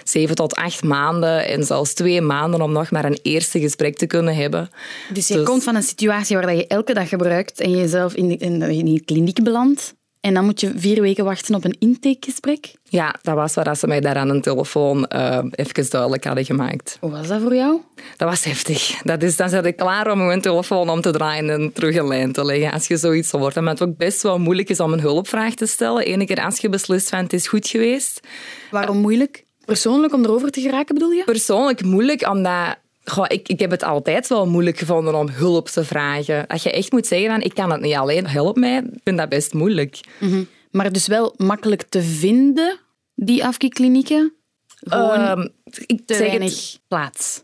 [0.03, 4.05] zeven tot acht maanden en zelfs twee maanden om nog maar een eerste gesprek te
[4.05, 4.69] kunnen hebben.
[5.13, 5.43] Dus je dus...
[5.45, 9.03] komt van een situatie waar je elke dag gebruikt en jezelf in, in, in die
[9.05, 9.95] kliniek belandt.
[10.23, 12.73] En dan moet je vier weken wachten op een intakegesprek?
[12.83, 16.97] Ja, dat was waar ze mij daar aan een telefoon uh, even duidelijk hadden gemaakt.
[16.99, 17.81] Hoe was dat voor jou?
[18.17, 19.01] Dat was heftig.
[19.01, 22.07] Dat is, dan zat ik klaar om mijn telefoon om te draaien en terug in
[22.07, 23.55] lijn te leggen als je zoiets hoort.
[23.55, 26.05] En het ook best wel moeilijk is om een hulpvraag te stellen.
[26.05, 28.27] Ene keer als je beslist van het is goed geweest.
[28.71, 29.43] Waarom moeilijk?
[29.65, 31.23] Persoonlijk om erover te geraken bedoel je?
[31.23, 32.75] Persoonlijk moeilijk omdat
[33.05, 36.45] Goh, ik, ik heb het altijd wel moeilijk gevonden om hulp te vragen.
[36.47, 39.17] Dat je echt moet zeggen, van, ik kan het niet alleen, help mij, ik vind
[39.17, 39.99] dat best moeilijk.
[40.19, 42.79] Mm Maar dus wel makkelijk te vinden,
[43.15, 44.33] die afkikklinieken?
[44.83, 45.45] Gewoon uh,
[45.85, 47.43] ik te weinig plaats?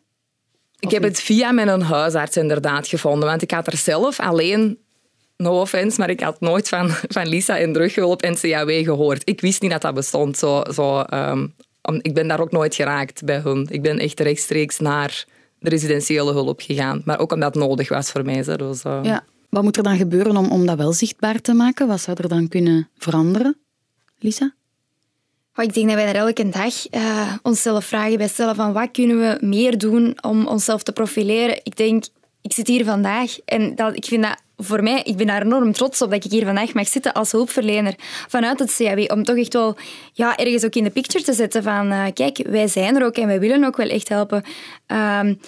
[0.79, 4.77] Ik heb het via mijn huisarts inderdaad gevonden, want ik had er zelf alleen
[5.37, 9.21] no offense, maar ik had nooit van, van Lisa in Drughulp en CAW gehoord.
[9.25, 10.37] Ik wist niet dat dat bestond.
[10.37, 11.53] Zo, zo, um,
[12.01, 13.67] ik ben daar ook nooit geraakt bij hun.
[13.69, 15.25] Ik ben echt rechtstreeks naar
[15.59, 17.01] de residentiële hulp gegaan.
[17.05, 18.43] Maar ook omdat het nodig was voor mij.
[18.43, 18.99] Dus, uh...
[19.03, 19.23] ja.
[19.49, 21.87] Wat moet er dan gebeuren om, om dat wel zichtbaar te maken?
[21.87, 23.57] Wat zou er dan kunnen veranderen?
[24.19, 24.53] Lisa?
[25.55, 28.91] Oh, ik denk dat wij daar elke dag uh, onszelf vragen bij stellen van wat
[28.91, 31.59] kunnen we meer doen om onszelf te profileren.
[31.63, 32.05] Ik denk,
[32.41, 35.71] ik zit hier vandaag en dat, ik vind dat voor mij, ik ben daar enorm
[35.71, 37.93] trots op dat ik hier vandaag mag zitten als hulpverlener
[38.27, 39.11] vanuit het CAW.
[39.11, 39.77] Om toch echt wel
[40.13, 43.15] ja, ergens ook in de picture te zetten van uh, kijk, wij zijn er ook
[43.15, 44.43] en wij willen ook wel echt helpen.
[44.87, 45.39] Um,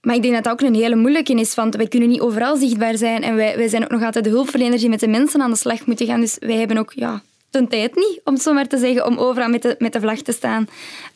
[0.00, 2.56] maar ik denk dat dat ook een hele moeilijke is, want wij kunnen niet overal
[2.56, 5.42] zichtbaar zijn en wij, wij zijn ook nog altijd de hulpverleners die met de mensen
[5.42, 6.20] aan de slag moeten gaan.
[6.20, 9.18] Dus wij hebben ook ja, de tijd niet, om het zo maar te zeggen, om
[9.18, 10.68] overal met de, met de vlag te staan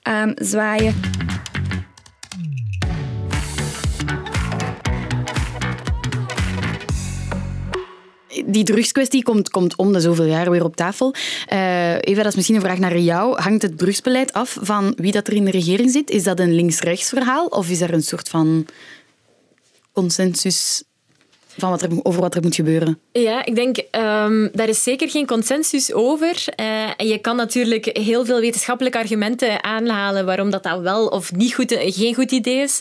[0.09, 0.95] um, zwaaien.
[8.47, 11.15] Die drugskwestie komt, komt om de zoveel jaar weer op tafel.
[11.53, 13.41] Uh, Eva, dat is misschien een vraag naar jou.
[13.41, 16.11] Hangt het drugsbeleid af van wie dat er in de regering zit?
[16.11, 18.67] Is dat een links-rechts verhaal of is er een soort van
[19.93, 20.83] consensus
[21.59, 22.99] van wat er, over wat er moet gebeuren?
[23.13, 26.45] Ja, ik denk, um, daar is zeker geen consensus over.
[26.61, 31.33] Uh, en je kan natuurlijk heel veel wetenschappelijke argumenten aanhalen waarom dat, dat wel of
[31.33, 32.81] niet goed, geen goed idee is.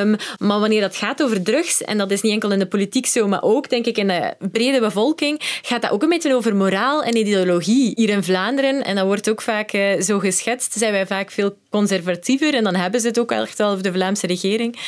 [0.00, 3.06] Um, maar wanneer dat gaat over drugs, en dat is niet enkel in de politiek
[3.06, 6.56] zo, maar ook denk ik in de brede bevolking, gaat dat ook een beetje over
[6.56, 7.92] moraal en ideologie.
[7.96, 11.56] Hier in Vlaanderen, en dat wordt ook vaak uh, zo geschetst, zijn wij vaak veel
[11.70, 14.78] conservatiever en dan hebben ze het ook echt wel over de Vlaamse regering.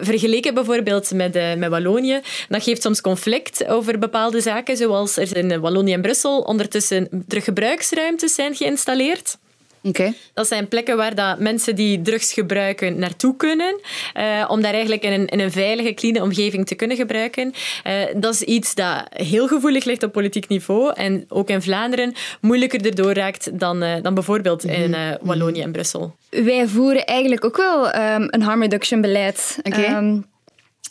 [0.00, 5.60] Vergeleken bijvoorbeeld met, met Wallonië, dat geeft soms conflict over bepaalde zaken, zoals er in
[5.60, 9.36] Wallonië en Brussel ondertussen teruggebruiksruimtes zijn geïnstalleerd.
[9.82, 10.14] Okay.
[10.34, 13.80] Dat zijn plekken waar dat mensen die drugs gebruiken naartoe kunnen,
[14.16, 17.54] uh, om daar eigenlijk in een, in een veilige, clean omgeving te kunnen gebruiken.
[17.86, 22.14] Uh, dat is iets dat heel gevoelig ligt op politiek niveau en ook in Vlaanderen
[22.40, 25.16] moeilijker erdoor raakt dan, uh, dan bijvoorbeeld in mhm.
[25.20, 26.14] Wallonië en Brussel.
[26.30, 29.58] Wij voeren eigenlijk ook wel um, een harm reduction beleid.
[29.62, 29.96] Okay.
[29.96, 30.30] Um,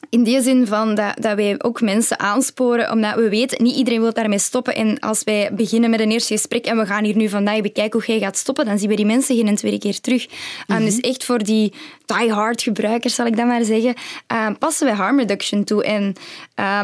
[0.09, 4.01] in die zin van dat, dat wij ook mensen aansporen, omdat we weten, niet iedereen
[4.01, 4.75] wil daarmee stoppen.
[4.75, 7.99] En als wij beginnen met een eerste gesprek en we gaan hier nu vandaag bekijken
[7.99, 10.27] hoe jij gaat stoppen, dan zien we die mensen geen tweede keer terug.
[10.67, 11.73] Mm dus echt voor die
[12.19, 13.93] die-hard gebruikers, zal ik dan maar zeggen,
[14.31, 15.83] uh, passen wij harm reduction toe.
[15.83, 16.13] En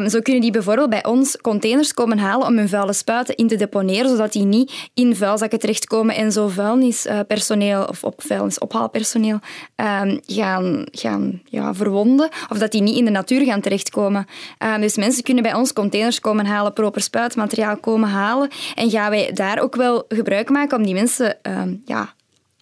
[0.00, 3.48] um, zo kunnen die bijvoorbeeld bij ons containers komen halen om hun vuile spuiten in
[3.48, 9.38] te deponeren, zodat die niet in vuilzakken terechtkomen en zo vuilnispersoneel of op vuilnisophaalpersoneel
[9.76, 12.28] um, gaan, gaan ja, verwonden.
[12.48, 14.26] Of dat die niet in de natuur gaan terechtkomen.
[14.62, 18.48] Uh, dus mensen kunnen bij ons containers komen halen, proper spuitmateriaal komen halen.
[18.74, 22.14] En gaan wij daar ook wel gebruik maken om die mensen uh, ja,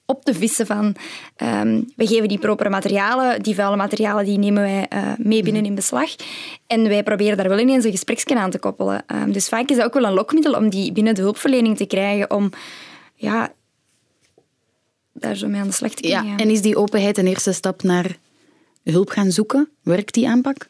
[0.07, 0.97] op te vissen van
[1.37, 5.65] um, we geven die propere materialen, die vuile materialen die nemen wij uh, mee binnen
[5.65, 6.11] in beslag.
[6.67, 9.05] En wij proberen daar wel ineens een gespreksje aan te koppelen.
[9.07, 11.87] Um, dus vaak is dat ook wel een lokmiddel om die binnen de hulpverlening te
[11.87, 12.51] krijgen om
[13.15, 13.53] ja,
[15.13, 16.27] daar zo mee aan de slag te kunnen.
[16.27, 18.17] Ja, en is die openheid een eerste stap naar
[18.93, 19.69] hulp gaan zoeken?
[19.83, 20.69] Werkt die aanpak?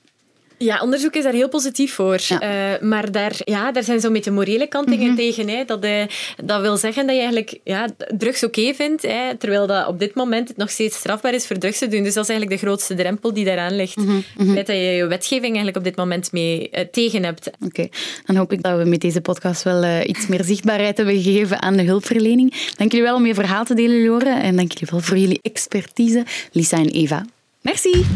[0.59, 2.21] Ja, onderzoek is daar heel positief voor.
[2.31, 2.39] Uh,
[2.81, 5.17] maar daar, ja, daar zijn zo met de morele kantingen mhm.
[5.17, 5.49] tegen.
[5.49, 5.65] Hè.
[5.65, 6.03] Dat, uh,
[6.45, 10.15] dat wil zeggen dat je eigenlijk ja, drugs oké vindt, hè, terwijl dat op dit
[10.15, 12.03] moment het nog steeds strafbaar is voor drugs te doen.
[12.03, 13.97] Dus dat is eigenlijk de grootste drempel die daaraan ligt.
[13.97, 14.55] Mm -hmm.
[14.55, 17.51] dat je je wetgeving eigenlijk op dit moment mee uh, tegen hebt.
[17.65, 17.89] Oké,
[18.27, 21.77] dan hoop ik dat we met deze podcast wel iets meer zichtbaarheid hebben gegeven aan
[21.77, 22.73] de hulpverlening.
[22.77, 24.31] Dank jullie wel om je verhaal te delen, Lore.
[24.31, 27.25] En dank jullie wel voor jullie expertise, Lisa en Eva.
[27.67, 28.07] Merci!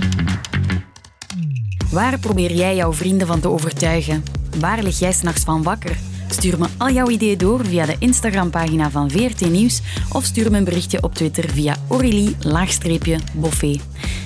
[1.90, 4.24] Waar probeer jij jouw vrienden van te overtuigen?
[4.58, 5.96] Waar lig jij s'nachts van wakker?
[6.28, 9.82] Stuur me al jouw ideeën door via de Instagram-pagina van VRT Nieuws
[10.12, 13.80] of stuur me een berichtje op Twitter via Aurélie-Boffé.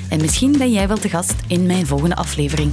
[0.09, 2.71] En misschien ben jij wel te gast in mijn volgende aflevering.